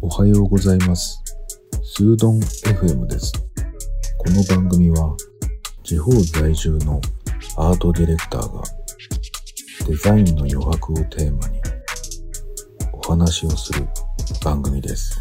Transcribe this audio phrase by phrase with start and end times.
[0.00, 1.20] おはようございます。
[1.82, 3.32] スードン FM です。
[4.18, 5.16] この番組は
[5.82, 7.00] 地方在住の
[7.56, 8.62] アートディレクターが
[9.88, 11.60] デザインの余白をテーマに
[12.92, 13.88] お話をする
[14.44, 15.18] 番組です。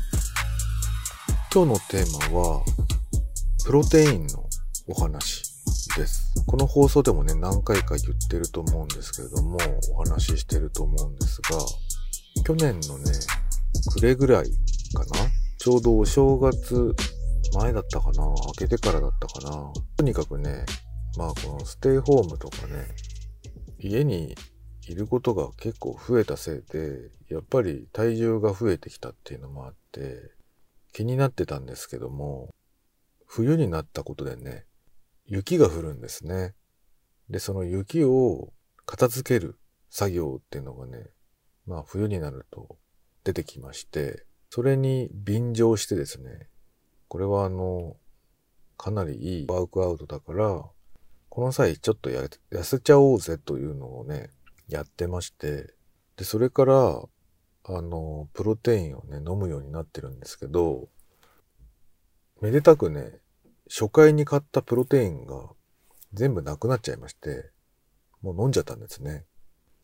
[1.54, 2.64] 今日のテーマは
[3.66, 4.48] プロテインの
[4.88, 5.44] お話
[5.96, 6.34] です。
[6.46, 9.58] この放送でもね、何回か言ってると思うんですけれども、
[9.94, 11.58] お話ししてると思うんですが、
[12.48, 13.12] 去年のね、
[13.92, 14.46] 暮れぐらい
[14.94, 15.30] かな？
[15.58, 16.96] ちょうどお正月
[17.54, 18.24] 前だったかな？
[18.24, 19.74] 明けてからだったかな？
[19.98, 20.66] とにかくね、
[21.18, 22.86] まあこのステイホームとかね、
[23.80, 24.34] 家に
[24.88, 30.32] いることが結構増えたせいで、やっぱり体重が増えてきたっていうのもあって、
[30.94, 32.48] 気になってたんですけども、
[33.26, 34.64] 冬になったことでね、
[35.26, 36.54] 雪が降るんですね。
[37.30, 38.54] で、その雪を
[38.86, 39.60] 片付ける
[39.90, 41.08] 作業っていうのがね、
[41.68, 42.78] まあ冬になると
[43.24, 46.48] 出てきまして、それに便乗してですね、
[47.08, 47.98] これはあの、
[48.78, 50.64] かなりいいワークアウトだから、
[51.30, 54.30] この際ちょっとや痩せちゃおうぜというのをね、
[54.68, 55.74] やってまして、
[56.16, 57.04] で、それから、
[57.70, 60.88] あの、プロテインをね、飲むようになってるんですけど、
[62.42, 63.20] めでたくね、
[63.70, 65.50] 初回に買ったプロテインが
[66.14, 67.52] 全部なくなっちゃいまして、
[68.22, 69.26] もう飲んじゃったんですね。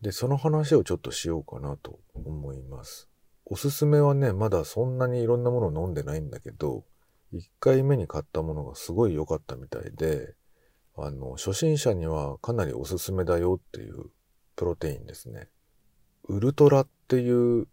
[0.03, 3.09] で、その話をちょっとしようかなと思います。
[3.45, 6.83] おすすめはね、まだそんなにいろんなものを飲んでないんだけど、
[7.31, 10.35] 1回目に買ったものがすごい良かったみたいで、
[10.97, 14.11] あの、初心者にはかなりおすすめだよっていう
[14.57, 15.47] プロテインですね。
[16.27, 17.67] ウルトラっていう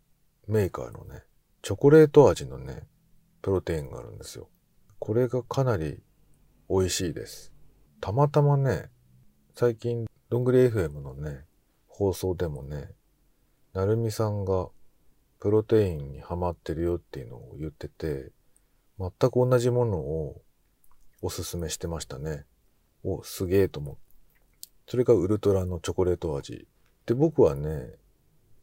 [0.47, 1.25] メーカーのね、
[1.63, 2.87] チョコレート味のね、
[3.43, 4.49] プロテインがあるんですよ。
[5.01, 6.01] これがかなり
[6.69, 7.53] 美味しいです。
[8.01, 8.89] たまたまね、
[9.57, 11.45] 最近、どんぐり FM のね、
[12.01, 12.93] 放送でもね、
[13.75, 14.69] なるみさんが
[15.39, 18.33] プロテインにハマってるよっていうのを言ってて、
[18.99, 20.41] 全く同じものを
[21.21, 22.47] おすすめしてましたね。
[23.05, 24.01] お、すげえと思って。
[24.87, 26.67] それがウルトラのチョコレート味。
[27.05, 27.97] で、僕はね、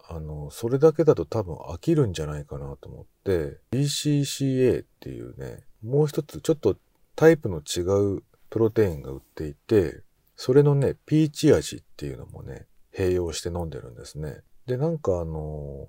[0.09, 6.75] あの、それだけだと多分飽きるんじゃないかなと思って、BCCA っていうね、もう一つちょっと
[7.15, 7.81] タイプの違
[8.15, 10.01] うプロテインが売っていて、
[10.35, 12.65] それのね、ピーチ味っていうのもね、
[12.97, 14.41] 併用して飲んでるんですね。
[14.65, 15.87] で、なんかあの、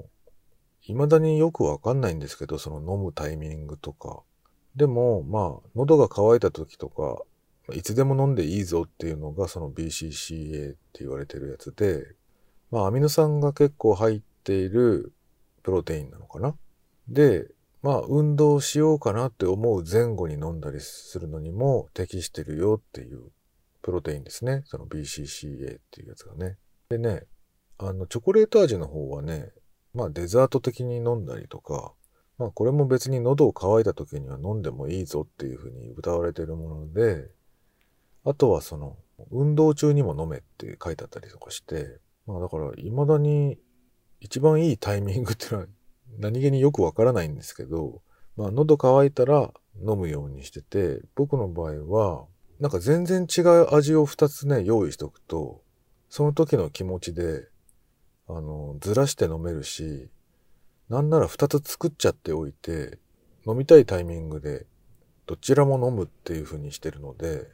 [0.81, 4.23] 未だによくわかんないんですけど、その飲むタイミングとか。
[4.77, 7.23] でも、まあ、喉が渇いた時とか、
[7.75, 12.15] いつでも飲んでいいぞっていうのがその BCCA って言われてるやつで、
[12.71, 15.13] まあ、アミノ酸が結構入っている
[15.63, 16.55] プロテインなのかな。
[17.09, 17.49] で、
[17.83, 23.31] まあ、運動しようかなって思う前後に飲んだりするのにも適してるよっていう
[23.83, 24.63] プロテインですね。
[24.67, 26.57] その BCCA っていうやつがね。
[26.91, 27.25] でね、
[27.77, 29.53] あの、チョコレート味の方はね、
[29.93, 31.93] まあ、デザート的に飲んだりとか、
[32.39, 37.29] まあ、これも別に喉を渇いた時には飲んでもいいぞっていうふうに歌われてるもので、
[38.25, 38.97] あとはその、
[39.31, 43.59] 運動中にも飲めって書いてあったりとかして、まあだから未だに
[44.21, 45.67] 一番いいタイミングっていうのは
[46.19, 48.01] 何気によくわからないんですけど、
[48.37, 52.27] まあ喉乾いたら飲むようにしてて、僕の場合は
[52.61, 55.63] なんか全然違う味を2つね、用意しておくと、
[56.09, 57.49] その時の気持ちで、
[58.29, 60.09] あの、ずらして飲めるし、
[60.89, 62.99] なんなら2つ作っちゃっておいて、
[63.47, 64.67] 飲みたいタイミングで
[65.27, 67.47] どちらも飲むっていう風にしてるので、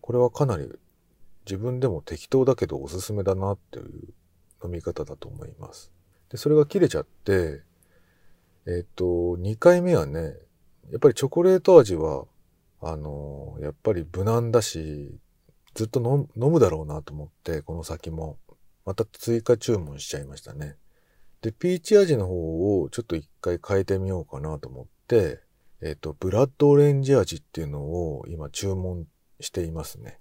[0.00, 0.68] これはかなり
[1.46, 3.86] 自分でも適当だけどおすすめだなっていう
[4.64, 5.92] 飲み方だと思います。
[6.30, 7.62] で、それが切れちゃって、
[8.66, 10.34] えっ、と、2回目はね、
[10.90, 12.26] やっぱりチョコレート味は、
[12.80, 15.18] あのやっぱり無難だし、
[15.78, 18.36] ずっと飲むだろうなと思って、この先も。
[18.84, 20.74] また追加注文しちゃいましたね。
[21.40, 25.40] で、ピーチ味の方をちょっと一回変えてみようかなと思って、
[25.80, 29.06] えっ、と、ブラッドオレンジ味っていうのを今注文
[29.38, 30.18] していますね。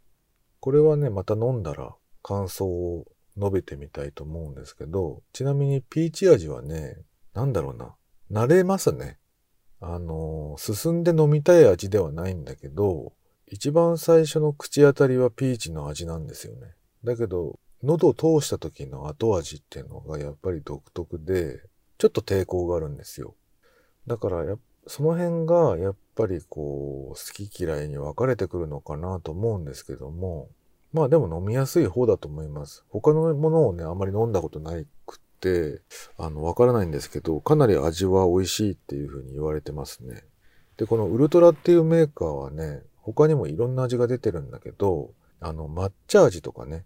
[0.60, 6.98] これはね、また飲んだら感想を述べてみたいと思うんですけど、ちなみにピーチ味はね、
[7.34, 7.96] なんだろうな、
[8.30, 9.18] 慣れますね。
[9.80, 13.14] あの、進んで飲みたい味ではないんだけど、
[13.50, 16.74] 一番最初の口当たりはピーチの味なんですよね。
[17.04, 21.62] だけど、喉を通した時の後味っていうのがやっぱり独特で、
[21.98, 23.36] ちょっと抵抗があるんですよ。
[24.06, 24.58] だからや、
[24.88, 30.50] その辺がやっぱりこう、好き嫌いに分かれてくるのかなと思うんですけども、
[30.92, 32.84] まあでも飲みやすい方だと思います。
[32.90, 34.72] 他のものをね、あまり飲んだことな
[35.06, 35.82] くて、
[36.18, 40.24] あの、わからないんですけど、かなり味は美味しいっていうふうに言われてますね。
[40.78, 46.86] で、このウルトラっていうメーカーはね、他にもいろんな味が出てるんだけど、あの、抹茶味とかね、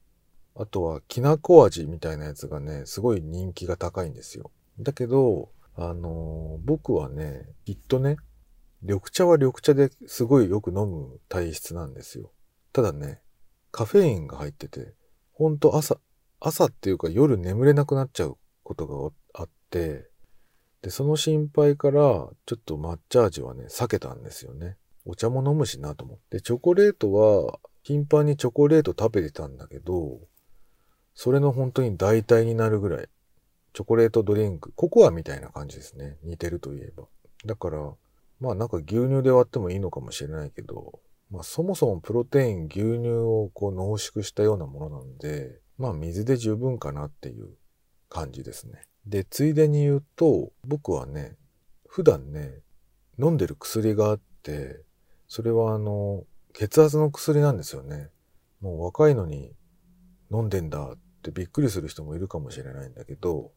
[0.55, 4.51] あとはきなこ味みたいなやつがね、すごい人気が高いんですよ。
[4.79, 8.17] だけど、あのー僕はね、きっとね、
[8.83, 12.31] 緑茶は緑茶ですごいよく飲む体質なんですよ。
[12.71, 13.21] ただね、
[13.71, 14.93] カフェインが入ってて、
[15.33, 15.97] ほんと朝、
[16.39, 20.07] 朝っていうか夜眠れなくなっちゃうことがあって、
[20.83, 22.01] で、その心配から、
[22.45, 24.77] ちょっと抹茶味はね、避けたんですよね。
[25.05, 26.41] お茶も飲むしなと思って。
[26.41, 30.19] チョコレートは、頻繁にチョコレート食べてたんだけど、
[31.15, 33.09] それの本当に代替になるぐらい、
[33.73, 36.17] チョコレートドリンク、ココアみたいな感じですね。
[36.23, 37.05] 似てるといえば。
[37.45, 37.93] だから、
[38.39, 40.99] まあなんか牛乳で割ってもいいのかもしれないけど、
[41.29, 47.49] まあそもそもプロテイン、牛乳をこう濃縮したようなものなんで、まあ水で十分かなっていう
[48.09, 48.81] 感じですね。
[49.05, 51.37] で、ついでに言うと、僕はね、
[51.87, 52.59] 普段ね、
[53.19, 54.83] 飲んでる薬があって、
[55.31, 58.09] それはあの、血圧の薬なんですよね。
[58.59, 59.53] もう若いのに
[60.29, 63.53] 飲んでんだってびっくりする人もいるかもしれないんだけど、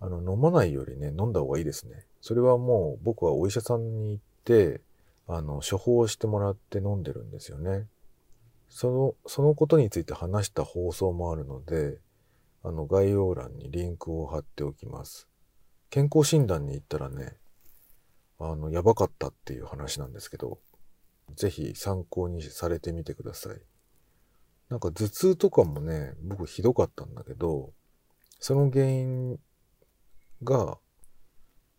[0.00, 2.06] あの、飲まないよりね、飲んだ方がいいですね。
[2.22, 4.80] それはもう僕はお医者さんに行って、
[5.28, 7.88] あの、処方してもらって飲んでるんですよね。
[8.70, 11.98] その、そのことについて話した放送もあるので、
[12.62, 15.28] あの、概要欄にリンクを貼っておきます。
[15.90, 17.36] 健康診断に行ったらね、
[18.38, 20.58] あの、やばかったっていう話なんですけど、
[21.34, 23.60] ぜひ参考にされてみてください。
[24.68, 27.72] なんか頭痛とかもね、僕ひどかったんだけど、
[28.38, 29.38] その原因
[30.42, 30.78] が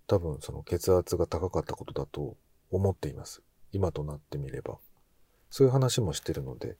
[0.07, 2.37] 多分その血圧が高かったことだと
[2.69, 3.41] 思っています。
[3.71, 4.77] 今となってみれば。
[5.49, 6.77] そういう話もしてるので、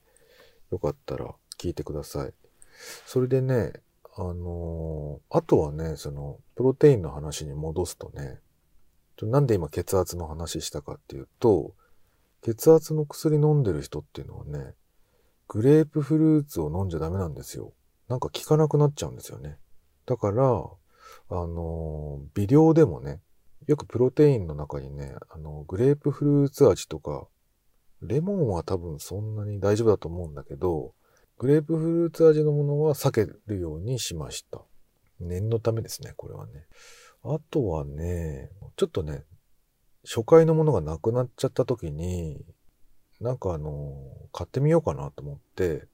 [0.71, 2.33] よかったら聞いてください。
[3.05, 3.73] それでね、
[4.15, 8.39] あのーあとはね、その、プロテインの話に戻すとね、
[9.21, 11.75] なんで今血圧の話したかっていうと、
[12.43, 14.73] 血圧の薬飲んでる人っていうのはね、
[15.47, 17.73] グレープフルーツを飲んじゃダメなんですよ。
[18.09, 19.57] なんか効かなくなっちゃうんですよね。
[20.05, 20.63] だから、
[21.29, 23.21] あの微量でもね、
[23.67, 27.27] よくプロテインの中にね、あの、グレープフルーツ味とか、
[28.01, 30.93] レモンは多分そんなに大丈夫だと思うんだけど、
[31.37, 34.61] グレープフルーツ味のものは避けるようにしました。
[35.19, 36.65] 念のためですね、これはね。
[37.23, 39.23] あとはね、ちょっとね、
[40.05, 42.43] 初回のものがなくなっちゃった時に、
[43.21, 43.93] なんかあの、
[44.31, 45.87] 買ってみようかなと思って、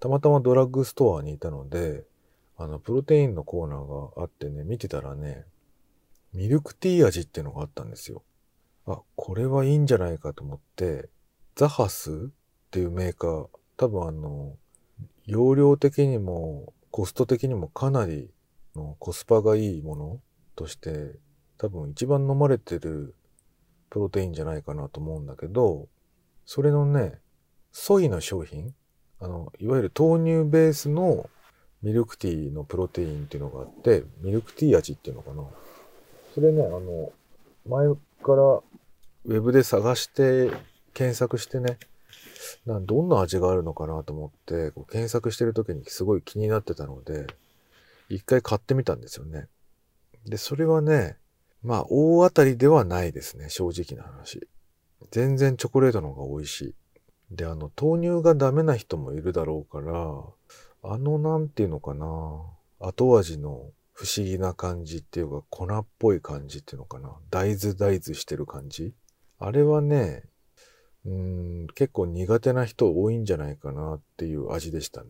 [0.00, 2.04] たまたまドラッグストアにいたので、
[2.56, 5.44] あの、プロテインのコーナーがあってね、見てたらね、
[6.32, 8.22] ミルクティー味っていうのがあったんですよ。
[8.86, 11.08] あ、これはいいんじゃないかと思って、
[11.54, 12.14] ザハスっ
[12.70, 14.56] ていうメーカー、多分あの、
[15.26, 18.30] 容量的にもコスト的にもかなり
[18.74, 20.20] のコスパがいいもの
[20.56, 21.18] として、
[21.56, 23.14] 多分一番飲まれてる
[23.90, 25.88] プロテインじゃないかなと思うんだけど、
[26.46, 27.20] それのね、
[27.72, 28.74] ソイの商品、
[29.20, 31.28] あの、いわゆる豆乳ベースの
[31.82, 35.44] ミルクティーのプロテインっていうのがあって、ミルクティー味っていうのかな。
[36.34, 37.12] それね、あの、
[37.66, 37.86] 前
[38.22, 40.50] からウェブで探して、
[40.94, 41.78] 検索してね、
[42.66, 47.26] などんな味があるのかなと思って、こう検索してる時にすごい気になってたので、
[48.08, 49.48] 一回買ってみたんですよね。
[50.26, 51.16] で、それはね、
[51.64, 54.46] まあ、大当たりではないですね、正直な話。
[55.10, 56.74] 全然チョコレートの方が美味しい。
[57.30, 60.22] で、あの、豆乳がダメな人もいるだろうから、
[60.82, 62.06] あの、なんていうのかな、
[62.80, 68.92] 後味の不思議な感じっていうか、粉っぽい感じっていうのかな、大豆大豆してる感じ
[69.38, 70.24] あれはね、
[71.06, 75.08] うん、結構苦手な人多いんじゃないかなっていう味でしたね。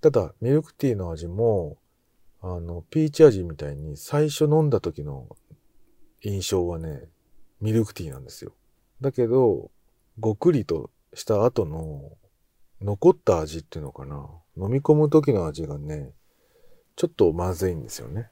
[0.00, 1.78] ただ、ミルクティーの味も、
[2.40, 5.28] あの、ピーチ味みたいに最初飲んだ時の
[6.24, 7.08] 印象はね、
[7.60, 8.52] ミルクティーなんですよ。
[9.00, 9.70] だけど、
[10.18, 12.12] ごくりとした後の
[12.80, 14.28] 残った味っていうのかな。
[14.56, 16.12] 飲み込む時の味がね、
[16.96, 18.30] ちょっとまずいんですよね。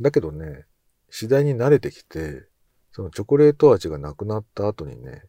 [0.00, 0.64] だけどね、
[1.10, 2.46] 次第に慣れてきて、
[2.92, 5.22] そのチョコレート味がなくなった後にね、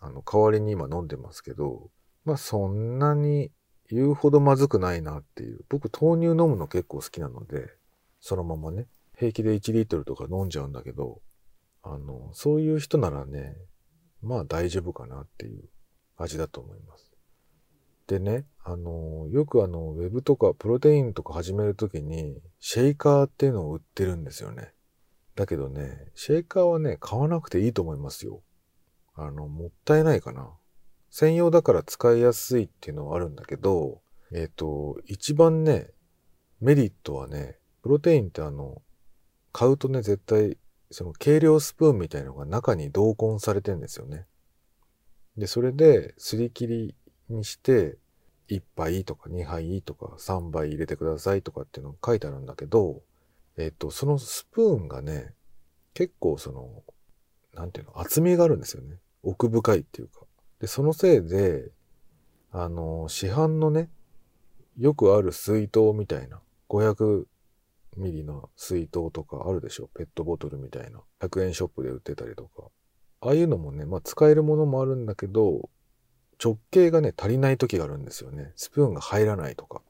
[0.00, 1.90] あの、代わりに今飲んでますけど、
[2.24, 3.52] まあそんなに
[3.90, 5.64] 言うほどまずくないなっていう。
[5.68, 7.68] 僕豆乳飲むの結構好きなので、
[8.20, 11.20] そのままね、平気で1リットルとか飲んじゃうんだけど、
[11.84, 13.56] あの、そういう人ならね、
[14.22, 15.68] まあ大丈夫かなっていう
[16.16, 17.12] 味だと思います。
[18.06, 24.72] でね、あの、よくあの、ウェブとかプロテインとか始めるときに、シェイカーっていうのを売ってるんですよね。
[25.36, 28.42] だけどね、シェイカーはね、買わなくていいと思いますよ。
[29.14, 30.50] あの、もったいないかな。
[31.10, 35.90] 専用だから使いやすいっていうのはあるんだけど、えっ、と、一番ね、
[36.60, 38.82] メリットはね、プロテインってあの、
[39.52, 40.58] 買うとね、絶対、
[40.90, 44.26] その計量スプーンみたいのが中に同梱されてんですよね。
[45.36, 46.94] で、それで、すり切り
[47.28, 47.98] にして、
[48.48, 53.02] 1杯とか2杯とか3杯入れてくださいとかっていうのが書いてあるんだけど、
[53.56, 55.34] えっ、と、そのスプーンがね、
[55.94, 56.82] 結構その、
[57.54, 58.98] なんていうの、厚みがあるんですよね。
[59.22, 60.20] 奥深いっていうか。
[60.60, 61.70] で、そのせいで、
[62.50, 63.90] あの、市販のね、
[64.78, 67.26] よくある水筒みたいな、500
[67.96, 69.88] ミリの水筒とかあるでしょ？
[69.94, 71.00] ペットボトルみたいな。
[71.20, 72.64] 100円ショップで売ってたりとか。
[73.20, 75.70] ああいうのもね、まあ使えるものもあるんだけど、
[76.42, 78.52] 直径がね、足りない時があるんですよね。
[78.56, 79.82] スプーンが入らないとか。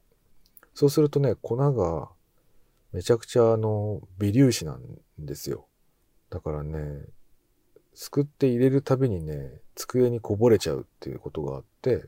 [0.75, 2.11] そうするとね、粉が
[2.93, 4.81] めちゃくちゃあの、微粒子なん
[5.19, 5.67] ですよ。
[6.31, 6.79] だからね、
[7.95, 12.05] すくって入れるたびにね、机にこぼれちゃうっていうことがあって、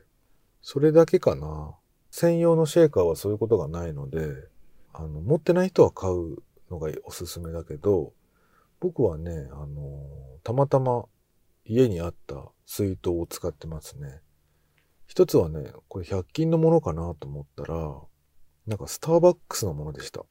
[0.61, 1.75] それだけかな。
[2.11, 4.19] 専用のシェーカーはそういうことがないので、
[4.99, 6.37] あの、持ってない人は買う
[6.71, 8.13] のがおすすめだけど、
[8.79, 10.03] 僕はね、あの、
[10.43, 11.05] たまたま
[11.65, 14.21] 家にあった水筒を使ってますね。
[15.05, 18.01] 一つはね、これ100均のものかなと思ったら、
[18.65, 20.25] なんかスターバックスのものでした。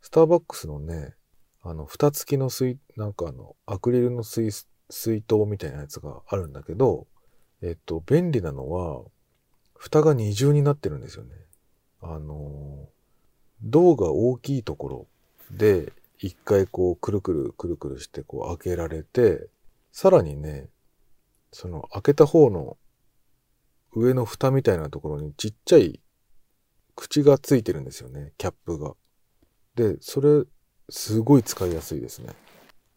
[0.00, 1.14] スターバックスのね、
[1.62, 4.50] あの、蓋付きの水、なんかあの、アクリルの水、
[4.88, 7.06] 水筒みたいなやつがあるんだけど、
[7.60, 9.04] えっと、便利なのは、
[9.74, 11.34] 蓋が二重になってるんですよね。
[12.00, 12.88] あの、
[13.62, 15.06] 銅が大きいところ
[15.50, 19.48] で、一回こう、くるくるくるくるしてこう開けられて、
[19.92, 20.68] さらにね、
[21.52, 22.76] その開けた方の
[23.94, 26.00] 上の蓋みたいなところにちっちゃい
[26.94, 28.94] 口がついてるんですよね、キャップが。
[29.74, 30.44] で、それ、
[30.88, 32.34] すごい使いやすいですね。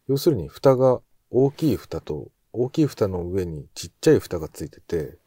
[0.08, 5.18] 要するに、蓋が大きい蓋と、大きい蓋の上にちっちゃい蓋がついてて、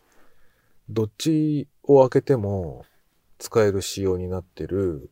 [0.88, 2.84] どっちを開けても
[3.38, 5.10] 使える仕様になってる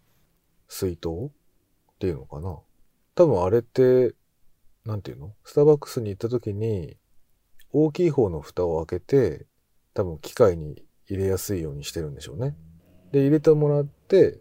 [0.70, 1.30] 水筒っ
[1.98, 2.56] ていうのかな。
[3.16, 4.14] 多分あれって、
[4.86, 5.34] なんていうの？
[5.44, 6.96] スターバックスに行った時に、
[7.72, 9.46] 大きい方の蓋を開けて、
[9.92, 12.56] 多分機械に入れやすいようにしてるんでしょうね。
[13.12, 14.38] で、入れてもらって、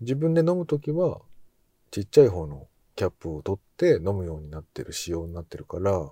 [0.00, 1.20] 自分で飲むときは、
[1.90, 6.10] ちっちゃい方のキャップを取って飲むようになってる仕様になってるから、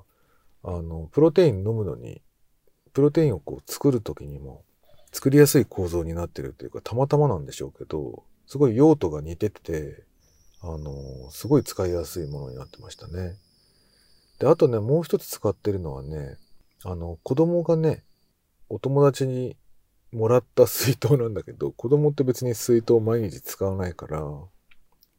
[0.64, 2.22] あの、プロテイン飲むのに、
[2.92, 4.62] プロテインをこう作るときにも、
[5.10, 10.04] 作りやすい構造になってるというか、たまたまなんでしょうけど、すごい用途が似てて、
[10.60, 10.92] あの、
[11.30, 13.38] すごい使いやすいものになってましたね。
[14.38, 16.36] で、あとね、もう一つ使ってるのはね、
[16.84, 18.04] あの、子供がね、
[18.68, 19.56] お友達に
[20.12, 24.22] もらった水筒なんだけど、子供って別に水筒毎日使わないから、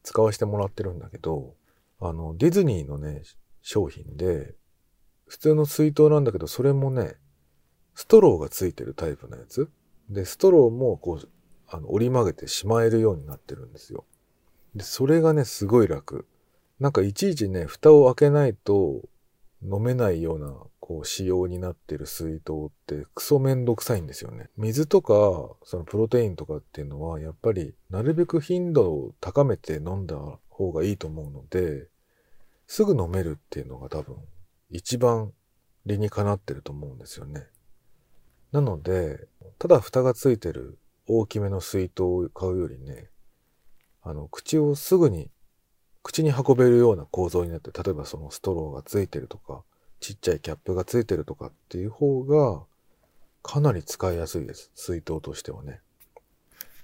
[0.04, 1.56] 使わせてもらってるんだけど、
[1.98, 3.22] あの、ディズニーのね、
[3.62, 4.54] 商品で、
[5.26, 7.16] 普通の水筒なんだけど、それもね、
[7.96, 9.68] ストローがついてるタイプのやつ。
[10.08, 11.28] で、ストローもこう、
[11.68, 14.04] あの、折り曲げてしまえるようになってるんですよ。
[14.74, 16.26] で、それがね、すごい楽。
[16.80, 19.02] なんかいちいちね、蓋を開けないと
[19.62, 24.50] 飲めないようなこう仕様になってる水筒ってクソめんどくさいんですよね。
[24.58, 25.14] 水とか
[25.64, 30.16] そのプロテインとかっていうのはやっぱりなるべく頻度を高めて飲んだ
[30.50, 31.88] 方がいいと思うので、
[32.66, 34.16] すぐ飲めるっていうのが多分
[34.70, 35.32] 一番
[35.86, 37.46] 理にかなってると思うんですよね。
[38.52, 39.26] なので、
[39.58, 43.10] ただ蓋がついてる大きめの水筒を買うよりね、
[44.02, 45.30] あの、口をすぐに、
[46.02, 49.62] 口に運べるような構造になって、例えばそのストローがついてるとか、
[50.00, 52.62] ちっちゃいキャップがついてるとかっていう方が、
[53.42, 54.70] かなり使いやすいです。
[54.74, 55.80] 水筒としてはね。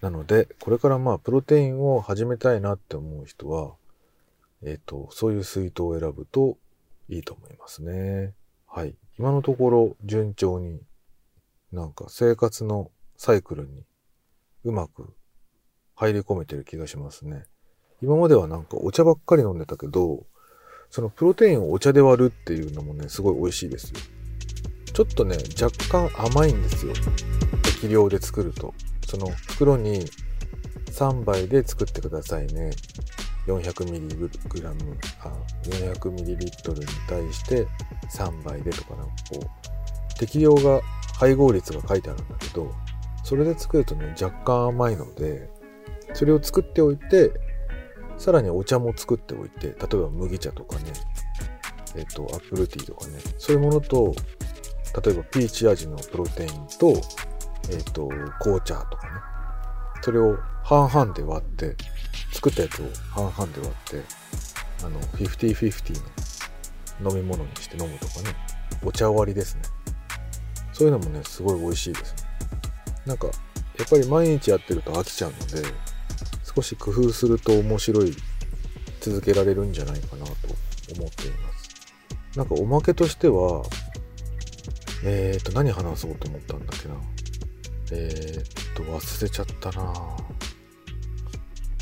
[0.00, 3.74] なので、これからまあ、プロテインを始めたいなって思う人は、
[4.62, 6.58] えっ、ー、と、そういう水筒を選ぶと
[7.08, 8.34] いいと思いますね。
[8.66, 8.94] はい。
[9.18, 10.80] 今のところ、順調に、
[11.72, 13.84] なんか生活のサイクルに
[14.64, 15.14] うまく
[15.94, 17.44] 入り込めてる気がしますね。
[18.02, 20.26] 今まではなんかお茶ばっかり飲んでたけど、
[20.90, 24.00] そのプロテインをお茶で割るっていうのもね、すごい美味しいですよ。
[24.92, 26.92] ちょっとね、若干甘いんですよ。
[27.62, 28.74] 適量で作ると。
[29.06, 30.04] その袋に
[30.90, 32.70] 3杯で作ってくださいね。
[33.46, 34.30] 400mg、
[35.20, 35.32] あ、
[35.64, 37.66] 400ml に対して
[38.12, 40.80] 3杯でとかなんかこう、適量が、
[41.14, 42.72] 配合率が書いてあるんだけど、
[43.30, 45.48] それで作るとね、若干甘いので、
[46.14, 47.30] それを作っておいて、
[48.18, 50.92] さらにお茶も作っておいて、例えば麦茶とかね、
[51.94, 54.12] えっと、アップルティーとかね、そういうものと、
[55.04, 56.48] 例えばピーチ味のプロテイン
[56.80, 57.00] と、
[57.70, 58.08] えっと、
[58.40, 59.12] 紅茶とかね、
[60.02, 61.76] それを半々で割って、
[62.32, 64.02] 作ったやつを半々で割って、
[64.84, 66.02] あの、50-50
[67.04, 68.34] の飲み物にして飲むとかね、
[68.84, 69.62] お茶割りですね。
[70.72, 72.29] そういうのもね、すごい美味しいですね。
[73.06, 75.62] なんか、やっぱり毎日やってると飽きちゃうので、
[76.54, 78.14] 少し工夫すると面白い、
[79.00, 80.32] 続けられるんじゃないかなと
[80.94, 81.70] 思っています。
[82.36, 83.64] なんかおまけとしては、
[85.04, 86.94] えーと、何話そうと思ったんだっけな。
[87.92, 90.16] えーと、忘れちゃったな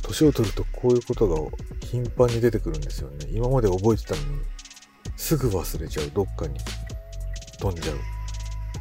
[0.02, 1.56] 年を取るとこういうことが
[1.86, 3.26] 頻繁に出てくるんですよね。
[3.30, 4.40] 今まで覚えてたのに、
[5.16, 6.10] すぐ忘れちゃう。
[6.14, 6.58] どっかに
[7.58, 7.96] 飛んじゃう。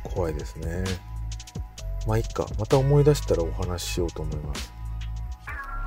[0.04, 0.84] 怖いですね。
[2.08, 2.48] まあいっか。
[2.58, 4.74] また思い出したらお話ししようと思います。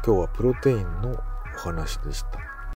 [0.05, 2.50] 今日はプロテインのお話でした。